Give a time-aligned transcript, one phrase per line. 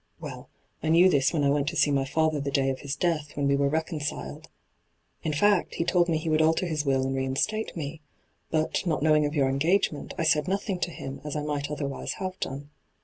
[0.19, 0.49] Well,
[0.81, 3.37] I knew this when I went to see my father the day of his death,
[3.37, 4.47] when we were reconciled—
[5.23, 8.01] in &ot, he told me he would alter his will and reinstate me;
[8.49, 12.13] but, not knowing of your engagement, I said nothing to him, as I might otherwise
[12.13, 12.71] have done.